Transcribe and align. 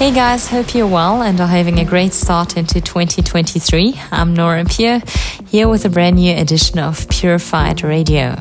Hey 0.00 0.12
guys, 0.12 0.48
hope 0.48 0.74
you're 0.74 0.86
well 0.86 1.20
and 1.20 1.38
are 1.42 1.46
having 1.46 1.78
a 1.78 1.84
great 1.84 2.14
start 2.14 2.56
into 2.56 2.80
2023. 2.80 4.00
I'm 4.10 4.32
Nora 4.32 4.64
Pure, 4.64 5.02
here 5.50 5.68
with 5.68 5.84
a 5.84 5.90
brand 5.90 6.16
new 6.16 6.34
edition 6.34 6.78
of 6.78 7.06
Purified 7.10 7.82
Radio. 7.82 8.34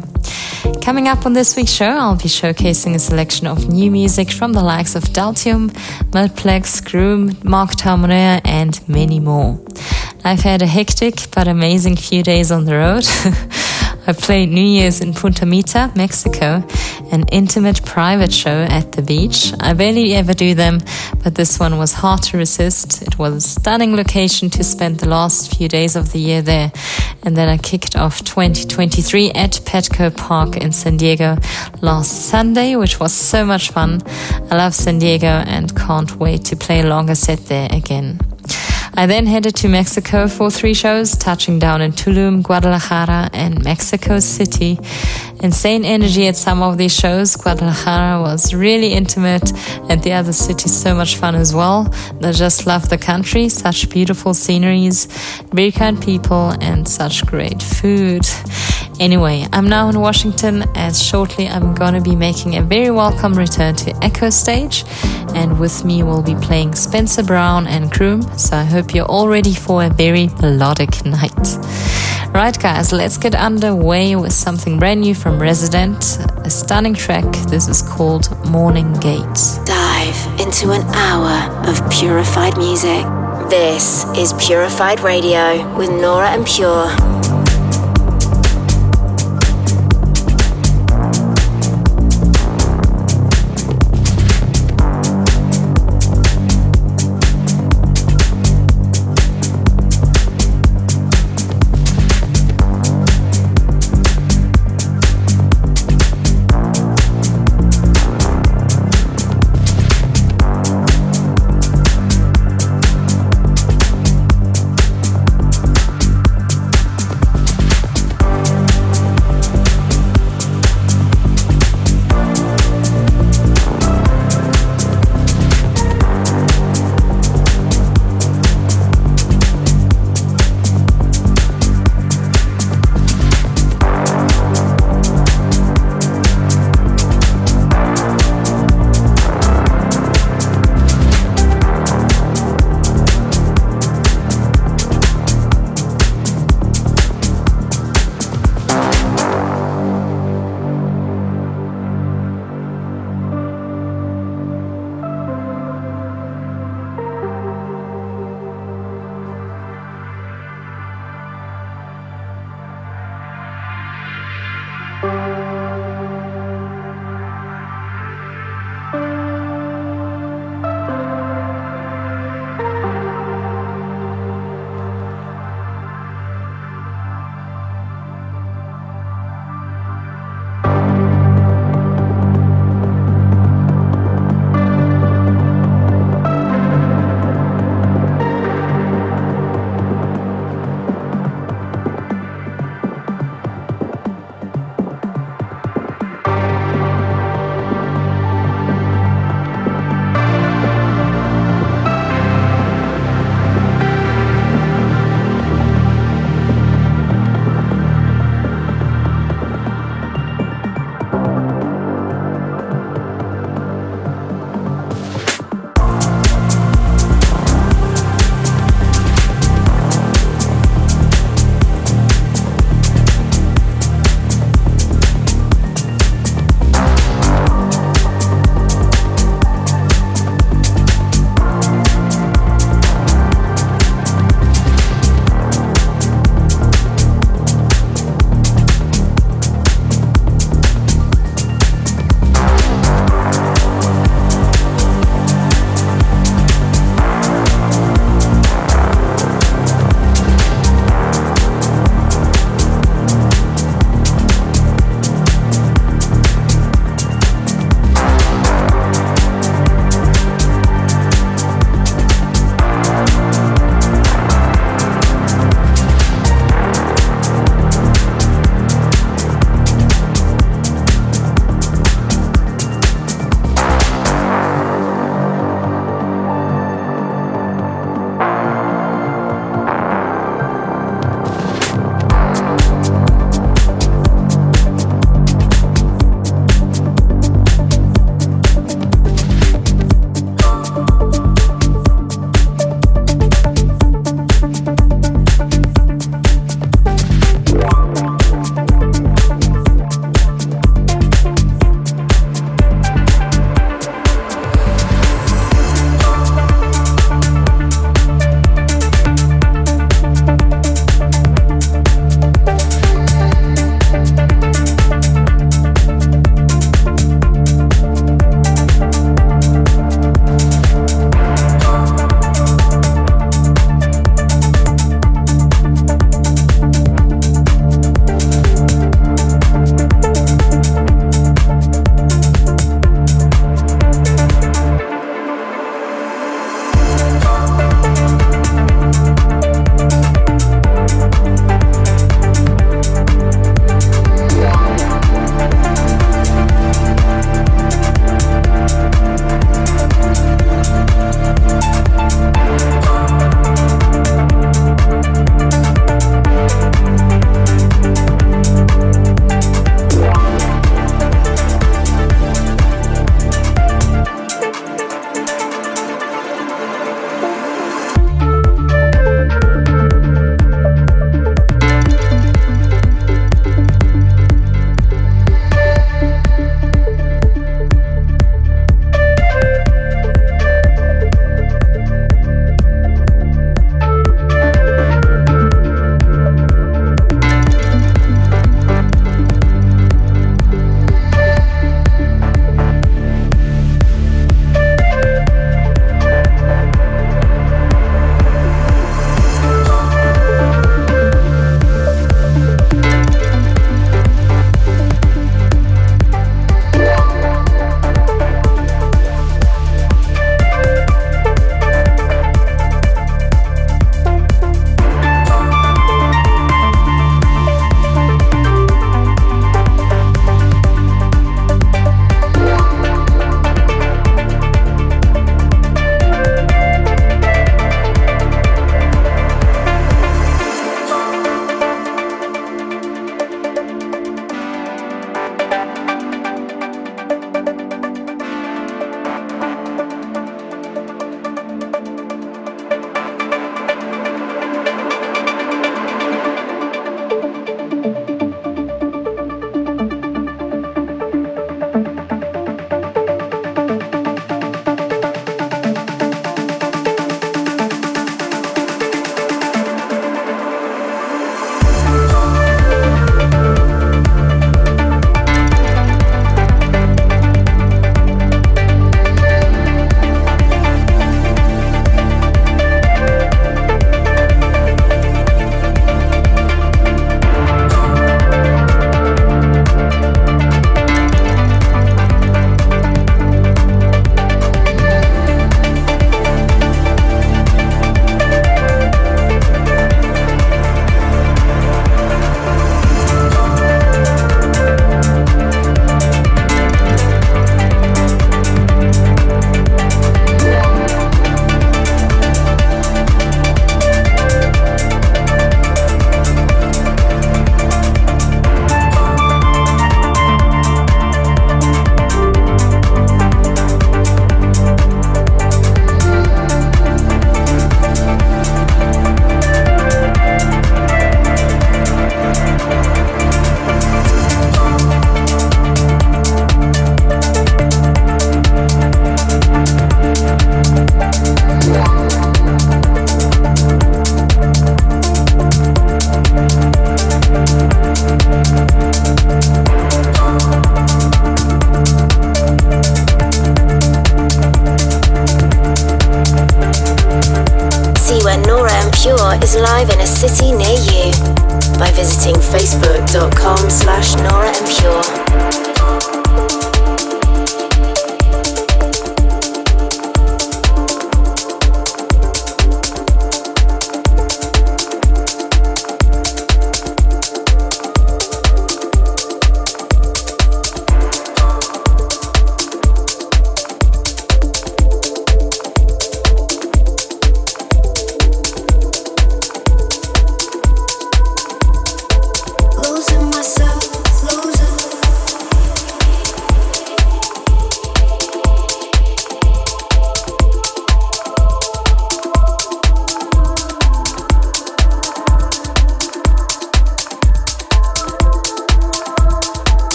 Coming 0.82 1.09
up 1.09 1.26
on 1.26 1.34
this 1.34 1.58
week's 1.58 1.73
show, 1.73 1.90
I'll 1.90 2.16
be 2.16 2.30
showcasing 2.30 2.95
a 2.95 2.99
selection 2.99 3.45
of 3.45 3.68
new 3.68 3.91
music 3.91 4.32
from 4.32 4.54
the 4.54 4.63
likes 4.63 4.95
of 4.95 5.04
Daltium, 5.04 5.76
Multiplex, 6.13 6.80
Groom, 6.80 7.38
Mark 7.44 7.71
Tarmoner, 7.71 8.40
and 8.46 8.80
many 8.88 9.20
more. 9.20 9.60
I've 10.23 10.40
had 10.40 10.62
a 10.62 10.66
hectic 10.66 11.30
but 11.35 11.49
amazing 11.49 11.98
few 11.98 12.23
days 12.23 12.54
on 12.54 12.63
the 12.63 12.76
road. 12.76 13.04
I 14.09 14.13
played 14.13 14.49
New 14.49 14.66
Year's 14.66 15.02
in 15.02 15.13
Punta 15.13 15.45
Mita, 15.45 15.91
Mexico, 15.95 16.63
an 17.12 17.26
intimate 17.31 17.86
private 17.86 18.34
show 18.34 18.63
at 18.63 18.94
the 18.94 19.04
beach. 19.04 19.54
I 19.59 19.73
barely 19.73 20.16
ever 20.16 20.34
do 20.34 20.55
them, 20.55 20.79
but 21.24 21.35
this 21.35 21.60
one 21.60 21.77
was 21.77 21.93
hard 21.93 22.24
to 22.24 22.38
resist. 22.38 23.04
It 23.04 23.20
was 23.20 23.35
a 23.35 23.41
stunning 23.41 23.96
location 23.96 24.49
to 24.49 24.63
spend 24.63 24.99
the 24.99 25.07
last 25.07 25.55
few 25.55 25.68
days 25.68 25.96
of 25.96 26.12
the 26.12 26.18
year 26.18 26.41
there. 26.41 26.71
And 27.21 27.38
then 27.38 27.49
I 27.49 27.60
kicked 27.60 27.96
off 27.96 28.24
2023 28.24 29.29
at 29.34 29.51
Petco 29.63 30.18
Park 30.18 30.57
in 30.57 30.71
San 30.71 30.98
Diego 30.98 31.38
last 31.82 32.29
Sunday, 32.29 32.76
which 32.77 32.99
was 32.99 33.13
so 33.13 33.46
much 33.46 33.70
fun. 33.70 34.01
I 34.49 34.55
love 34.55 34.73
San 34.73 34.98
Diego 34.98 35.27
and 35.27 35.76
can't 35.76 36.16
wait 36.16 36.46
to 36.46 36.55
play 36.55 36.79
a 36.79 36.88
longer 36.88 37.13
set 37.13 37.46
there 37.46 37.70
again. 37.71 38.20
I 38.99 39.05
then 39.05 39.27
headed 39.27 39.55
to 39.55 39.69
Mexico 39.69 40.27
for 40.27 40.51
three 40.51 40.73
shows, 40.73 41.15
touching 41.15 41.57
down 41.57 41.81
in 41.81 41.93
Tulum, 41.93 42.43
Guadalajara, 42.43 43.29
and 43.31 43.63
Mexico 43.63 44.19
City. 44.19 44.77
Insane 45.39 45.85
energy 45.85 46.27
at 46.27 46.35
some 46.35 46.61
of 46.61 46.77
these 46.77 46.93
shows. 46.93 47.33
Guadalajara 47.37 48.21
was 48.21 48.53
really 48.53 48.91
intimate, 48.91 49.53
and 49.89 50.03
the 50.03 50.11
other 50.11 50.33
cities 50.33 50.75
so 50.75 50.93
much 50.93 51.15
fun 51.15 51.33
as 51.35 51.55
well. 51.55 51.87
I 52.21 52.33
just 52.33 52.67
love 52.67 52.89
the 52.89 52.97
country, 52.97 53.47
such 53.47 53.89
beautiful 53.89 54.33
sceneries, 54.33 55.05
very 55.53 55.71
kind 55.71 56.01
people, 56.01 56.53
and 56.59 56.85
such 56.85 57.25
great 57.25 57.63
food. 57.63 58.25
Anyway, 58.99 59.47
I'm 59.53 59.69
now 59.69 59.87
in 59.87 59.97
Washington, 60.01 60.65
as 60.75 61.01
shortly 61.01 61.47
I'm 61.47 61.73
gonna 61.73 62.01
be 62.01 62.17
making 62.17 62.57
a 62.57 62.61
very 62.61 62.91
welcome 62.91 63.33
return 63.33 63.73
to 63.77 63.93
Echostage, 64.01 64.83
and 65.33 65.57
with 65.57 65.85
me 65.85 66.03
will 66.03 66.22
be 66.22 66.35
playing 66.35 66.75
Spencer 66.75 67.23
Brown 67.23 67.66
and 67.66 67.89
Kroom. 67.89 68.38
So 68.38 68.57
I 68.57 68.66
hope 68.66 68.94
you're 68.94 69.05
all 69.05 69.29
ready 69.29 69.53
for 69.53 69.85
a 69.85 69.89
very 69.89 70.27
melodic 70.41 71.05
night. 71.05 71.57
Right, 72.33 72.59
guys, 72.59 72.91
let's 72.91 73.17
get 73.17 73.35
underway 73.35 74.17
with 74.17 74.33
something 74.33 74.77
brand 74.77 75.00
new 75.00 75.16
from 75.16 75.39
Rezident, 75.39 76.45
a 76.45 76.50
stunning 76.50 76.94
track. 76.94 77.23
This 77.47 77.69
is 77.69 77.81
called 77.81 78.27
Morning 78.50 78.91
Gate. 78.95 79.39
Dive 79.63 80.41
into 80.41 80.72
an 80.72 80.83
hour 80.94 81.50
of 81.69 81.89
purified 81.89 82.57
music. 82.57 83.05
This 83.50 84.03
is 84.17 84.33
Purified 84.33 84.99
Radio 84.99 85.73
with 85.77 85.89
Nora 85.89 86.31
En 86.31 86.43
Pure. 86.43 87.38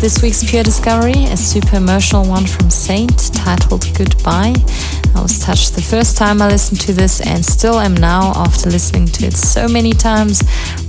This 0.00 0.22
week's 0.22 0.48
Pure 0.48 0.62
Discovery, 0.62 1.24
a 1.24 1.36
super 1.36 1.76
emotional 1.76 2.24
one 2.24 2.46
from 2.46 2.70
Saint 2.70 3.34
titled 3.34 3.84
Goodbye. 3.98 4.54
I 5.16 5.20
was 5.20 5.40
touched 5.40 5.74
the 5.74 5.82
first 5.82 6.16
time 6.16 6.40
I 6.40 6.46
listened 6.46 6.80
to 6.82 6.92
this 6.92 7.20
and 7.20 7.44
still 7.44 7.80
am 7.80 7.94
now 7.94 8.32
after 8.36 8.70
listening 8.70 9.06
to 9.08 9.26
it 9.26 9.36
so 9.36 9.66
many 9.66 9.90
times 9.90 10.40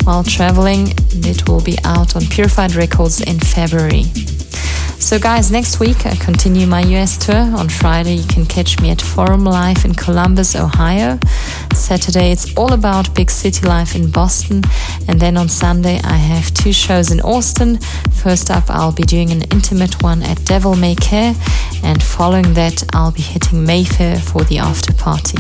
while 0.04 0.24
traveling. 0.24 0.94
It 1.10 1.50
will 1.50 1.60
be 1.60 1.76
out 1.84 2.16
on 2.16 2.22
Purified 2.28 2.76
Records 2.76 3.20
in 3.22 3.40
February. 3.40 4.04
So, 5.00 5.18
guys, 5.18 5.50
next 5.50 5.80
week 5.80 6.06
I 6.06 6.16
continue 6.18 6.68
my 6.68 6.82
US 6.98 7.18
tour. 7.18 7.58
On 7.58 7.68
Friday, 7.68 8.16
you 8.16 8.28
can 8.28 8.46
catch 8.46 8.80
me 8.80 8.92
at 8.92 9.02
Forum 9.02 9.44
Live 9.44 9.86
in 9.86 9.96
Columbus, 9.96 10.56
Ohio. 10.56 11.18
Saturday, 11.74 12.32
it's 12.32 12.56
all 12.56 12.74
about 12.74 13.16
big 13.16 13.32
city 13.32 13.66
life 13.66 13.96
in 13.96 14.12
Boston. 14.12 14.62
And 15.08 15.20
then 15.20 15.38
on 15.38 15.50
Sunday, 15.50 16.00
I 16.04 16.18
have 16.18 16.54
two 16.54 16.74
shows 16.74 17.12
in 17.12 17.22
Austin. 17.22 17.80
First 18.24 18.52
up, 18.52 18.66
I'll 18.70 18.92
be 18.92 19.04
doing 19.04 19.32
an 19.32 19.44
intimate 19.44 20.04
one 20.04 20.22
at 20.24 20.44
Devil 20.44 20.76
May 20.76 20.94
Care. 20.96 21.34
And 21.84 22.04
following 22.04 22.54
that, 22.54 22.84
I'll 22.94 23.14
be 23.14 23.22
hitting 23.22 23.66
Mayfair 23.66 24.18
for 24.20 24.44
the 24.44 24.58
after 24.58 24.94
party. 24.94 25.38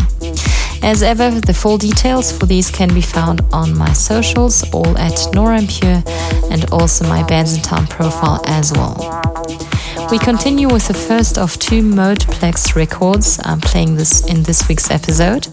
As 0.81 1.03
ever, 1.03 1.29
the 1.29 1.53
full 1.53 1.77
details 1.77 2.31
for 2.31 2.45
these 2.45 2.71
can 2.71 2.93
be 2.93 3.01
found 3.01 3.41
on 3.51 3.77
my 3.77 3.91
socials, 3.91 4.63
all 4.73 4.97
at 4.97 5.27
Nora 5.33 5.57
En 5.57 5.67
Pure, 5.67 6.03
and 6.51 6.71
also 6.71 7.05
my 7.05 7.21
Bandsintown 7.23 7.89
profile 7.89 8.41
as 8.45 8.71
well. 8.71 8.95
We 10.09 10.17
continue 10.17 10.69
with 10.69 10.87
the 10.87 10.93
first 10.93 11.37
of 11.37 11.59
two 11.59 11.83
Modeplex 11.83 12.75
records 12.75 13.39
I'm 13.43 13.59
playing 13.59 13.95
this 13.95 14.25
in 14.25 14.43
this 14.43 14.69
week's 14.69 14.89
episode. 14.89 15.49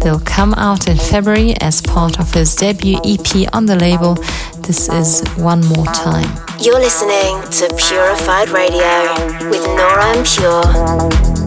They'll 0.00 0.20
come 0.20 0.54
out 0.54 0.88
in 0.88 0.96
February 0.96 1.54
as 1.60 1.82
part 1.82 2.18
of 2.18 2.32
his 2.32 2.54
debut 2.54 2.98
EP 3.04 3.52
on 3.52 3.66
the 3.66 3.76
label. 3.76 4.16
This 4.62 4.88
is 4.88 5.22
One 5.36 5.60
More 5.66 5.86
Time. 5.86 6.38
You're 6.60 6.78
listening 6.78 7.42
to 7.50 7.74
Purified 7.88 8.48
Radio 8.50 9.12
with 9.50 9.66
Nora 9.66 10.16
En 10.16 10.24
Pure. 10.24 11.41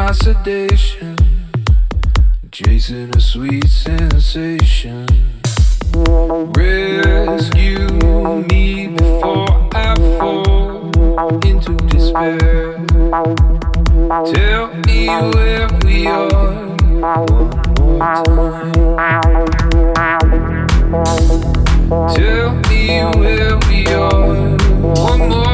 my 0.00 0.12
sedation, 0.12 1.14
chasing 2.50 3.14
a 3.14 3.20
sweet 3.20 3.68
sensation. 3.68 5.06
Rescue 6.56 7.86
me 8.50 8.86
before 8.96 9.68
I 9.74 9.94
fall 10.18 10.88
into 11.44 11.76
despair. 11.92 12.78
Tell 14.32 14.72
me 14.86 15.06
where 15.34 15.68
we 15.84 16.06
are 16.06 16.28
one 16.70 17.20
more 17.28 17.50
time. 18.46 18.72
Tell 22.16 22.50
me 22.70 22.84
where 23.20 23.58
we 23.68 23.86
are 23.88 24.46
one 24.80 25.28
more. 25.28 25.49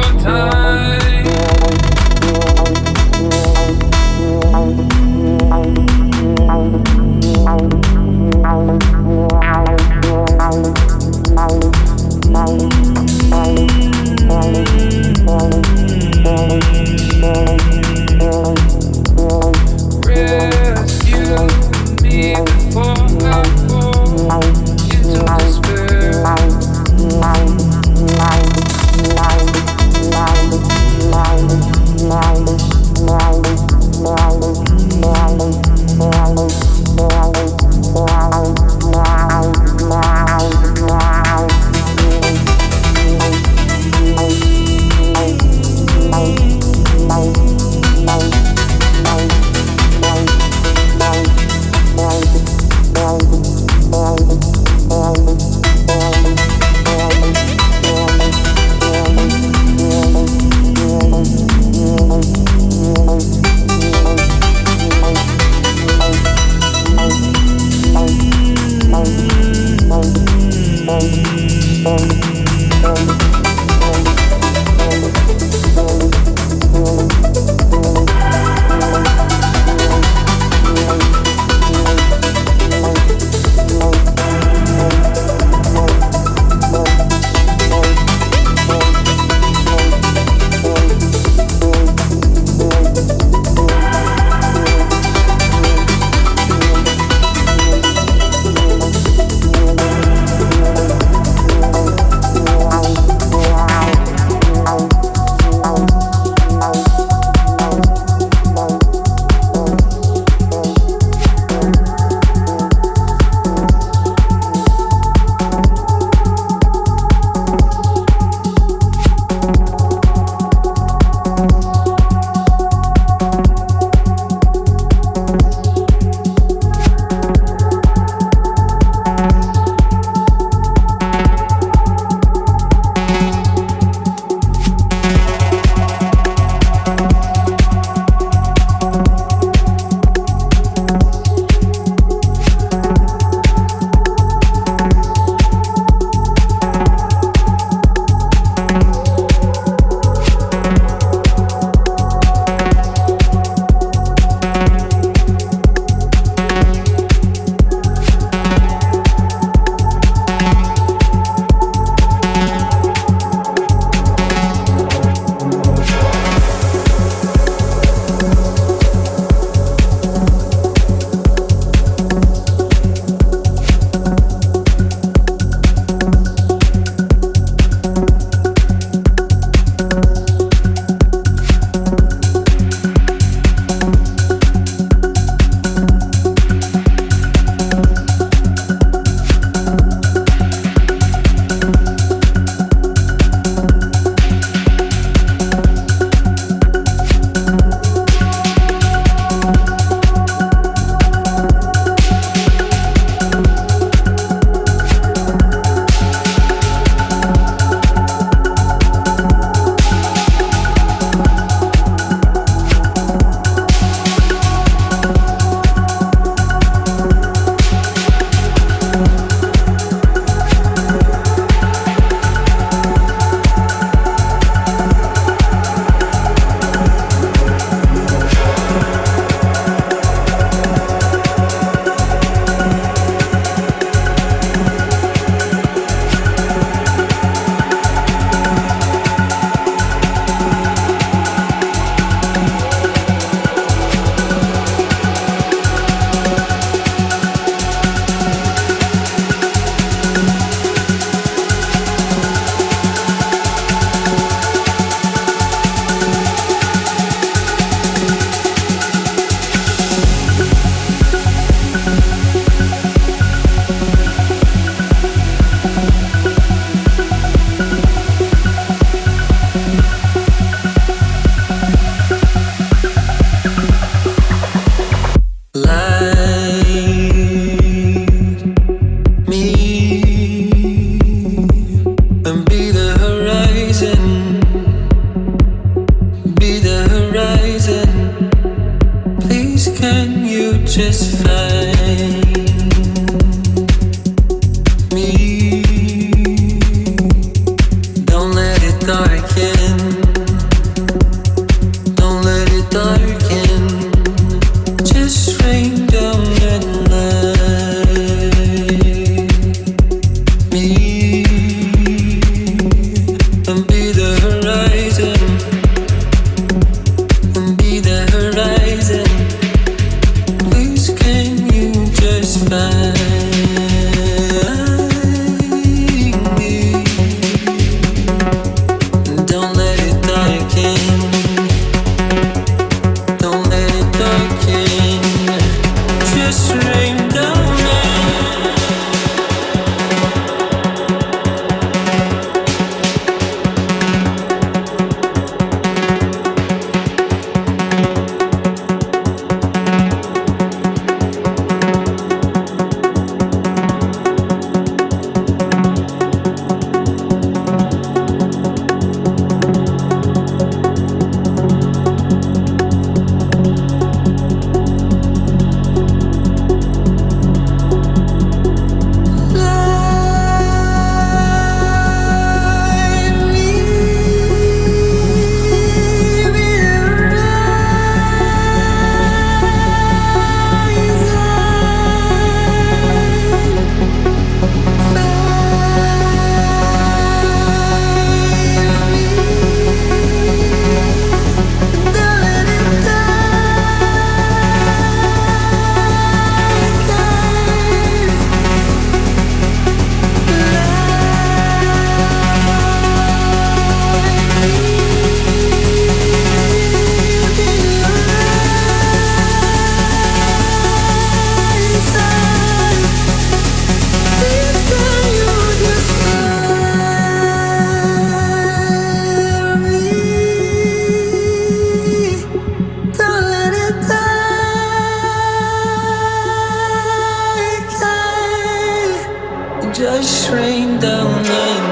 just 429.77 430.31
rain 430.31 430.81
down 430.81 431.07
on 431.07 431.66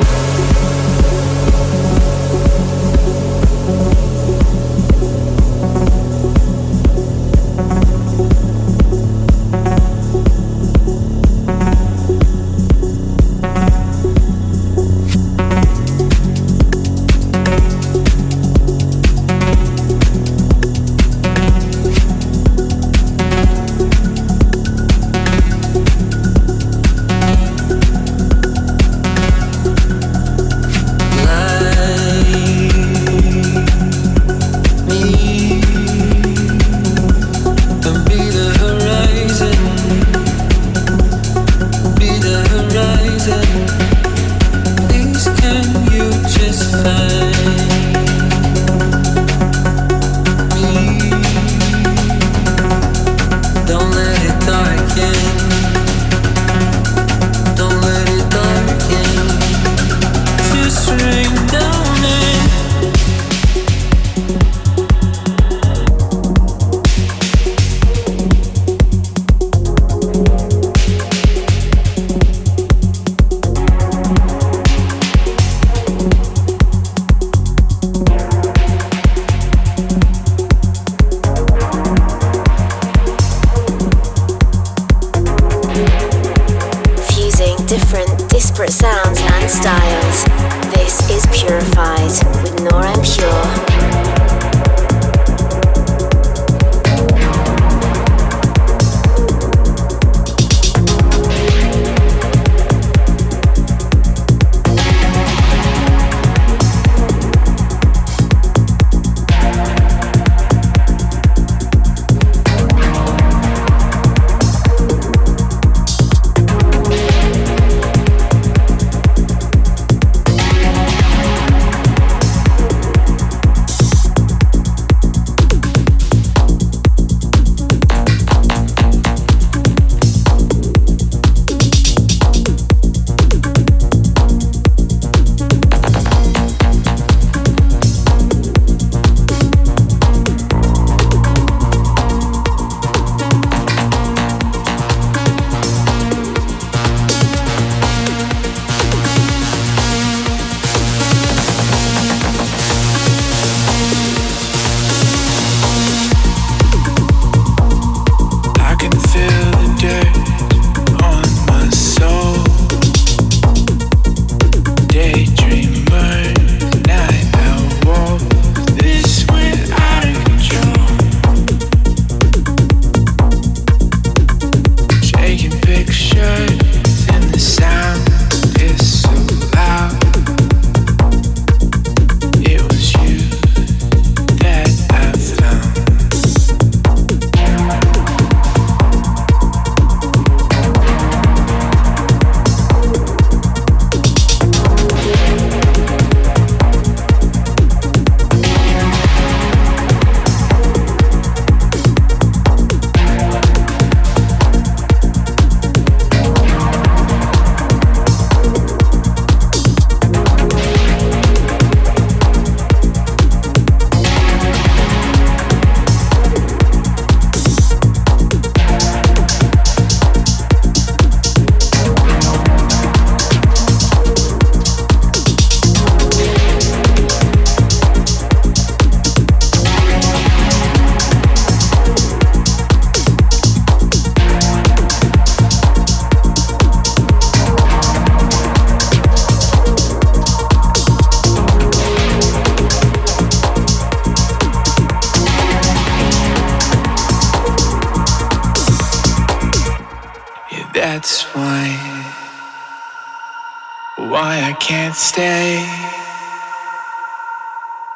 stay. 255.15 255.65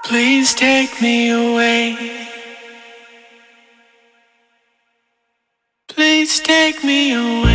Please 0.04 0.54
take 0.54 1.02
me 1.02 1.30
away. 1.30 1.96
Please 5.88 6.38
take 6.38 6.84
me 6.84 7.14
away. 7.14 7.47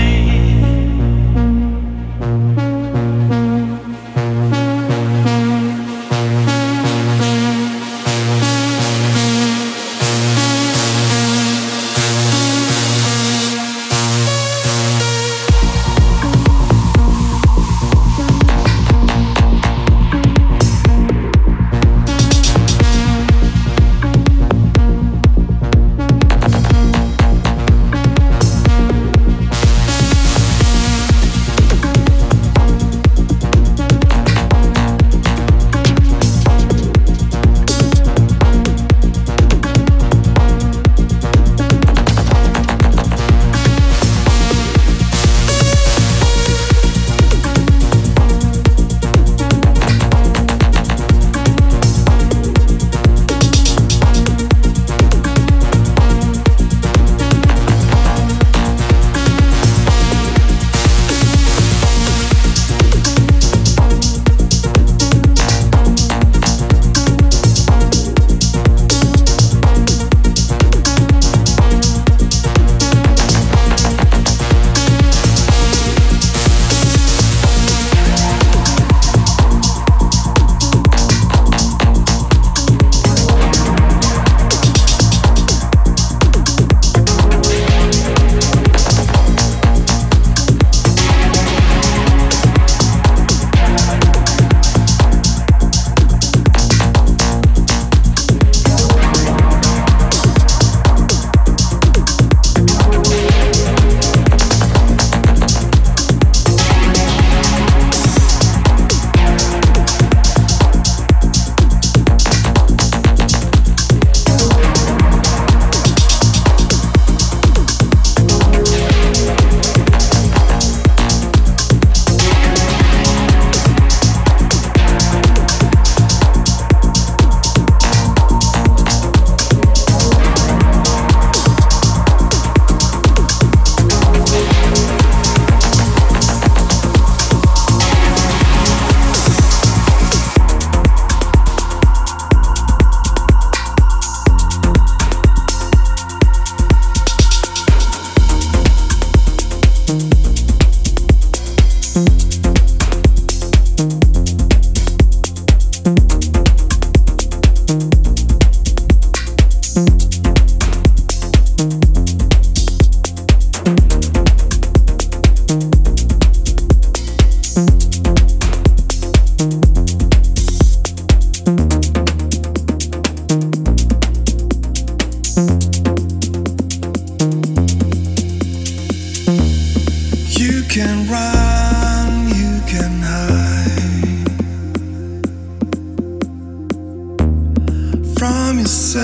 Música 188.63 189.03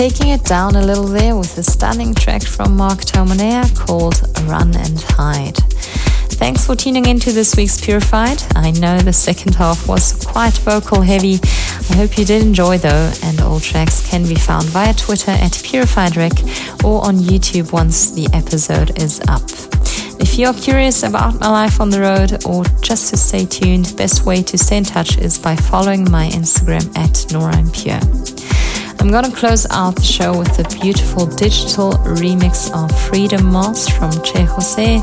Taking 0.00 0.28
it 0.28 0.44
down 0.44 0.76
a 0.76 0.82
little 0.82 1.04
there 1.04 1.36
with 1.36 1.58
a 1.58 1.62
stunning 1.62 2.14
track 2.14 2.42
from 2.42 2.74
Mark 2.74 3.00
Tomonea 3.00 3.68
called 3.76 4.14
Run 4.48 4.74
and 4.74 4.98
Hide. 5.10 5.58
Thanks 6.40 6.64
for 6.64 6.74
tuning 6.74 7.04
in 7.04 7.20
to 7.20 7.32
this 7.32 7.54
week's 7.54 7.78
Purified. 7.78 8.42
I 8.56 8.70
know 8.70 8.98
the 8.98 9.12
second 9.12 9.56
half 9.56 9.86
was 9.86 10.14
quite 10.24 10.54
vocal 10.54 11.02
heavy. 11.02 11.38
I 11.90 11.96
hope 11.96 12.16
you 12.16 12.24
did 12.24 12.40
enjoy 12.40 12.78
though, 12.78 13.12
and 13.22 13.42
all 13.42 13.60
tracks 13.60 14.08
can 14.08 14.26
be 14.26 14.36
found 14.36 14.64
via 14.70 14.94
Twitter 14.94 15.32
at 15.32 15.52
PurifiedRec 15.52 16.82
or 16.82 17.04
on 17.04 17.16
YouTube 17.16 17.70
once 17.70 18.10
the 18.10 18.26
episode 18.32 18.98
is 18.98 19.20
up. 19.28 19.42
If 20.18 20.38
you're 20.38 20.54
curious 20.54 21.02
about 21.02 21.38
my 21.40 21.50
life 21.50 21.78
on 21.78 21.90
the 21.90 22.00
road 22.00 22.46
or 22.46 22.64
just 22.80 23.10
to 23.10 23.18
stay 23.18 23.44
tuned, 23.44 23.94
best 23.98 24.24
way 24.24 24.42
to 24.44 24.56
stay 24.56 24.78
in 24.78 24.84
touch 24.84 25.18
is 25.18 25.38
by 25.38 25.56
following 25.56 26.10
my 26.10 26.28
Instagram 26.28 26.96
at 26.96 27.30
Nora 27.30 27.54
En 27.54 27.70
Pure. 27.70 28.29
I'm 29.00 29.10
gonna 29.10 29.34
close 29.34 29.66
out 29.70 29.96
the 29.96 30.02
show 30.02 30.38
with 30.38 30.58
a 30.58 30.78
beautiful 30.78 31.24
digital 31.24 31.92
remix 32.04 32.70
of 32.74 32.90
Freedom 33.08 33.46
Moss 33.46 33.88
from 33.88 34.12
Che 34.22 34.44
Jose, 34.44 35.02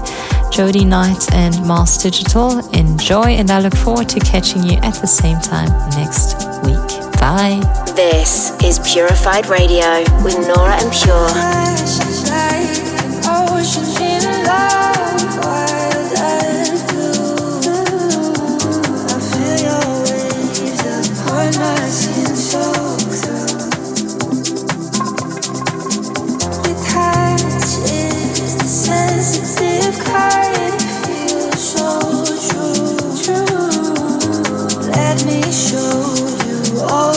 Jody 0.52 0.86
Knight, 0.86 1.34
and 1.34 1.66
Mars 1.66 1.98
Digital. 1.98 2.60
Enjoy, 2.76 3.26
and 3.26 3.50
I 3.50 3.60
look 3.60 3.76
forward 3.76 4.08
to 4.10 4.20
catching 4.20 4.64
you 4.64 4.78
at 4.84 4.94
the 5.02 5.08
same 5.08 5.40
time 5.40 5.70
next 5.98 6.36
week. 6.64 6.78
Bye. 7.20 7.60
This 7.96 8.52
is 8.62 8.78
Purified 8.88 9.48
Radio 9.48 10.04
with 10.24 10.38
Nora 10.48 10.78
En 10.80 10.92
Pure. 10.92 11.68
Fires 36.78 37.17